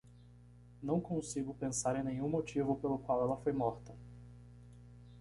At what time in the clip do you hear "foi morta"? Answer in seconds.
3.37-3.93